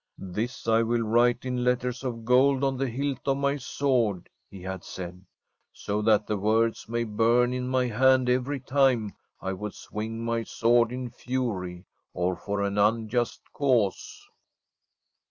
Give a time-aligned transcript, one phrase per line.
[0.09, 4.29] * This I will write in letters of gold on the hilt of my sword/
[4.49, 9.13] he had said, * so that the words may burn in my hand every time
[9.41, 11.85] I would swing my sword in fury,
[12.15, 14.27] or for an unjust cause.'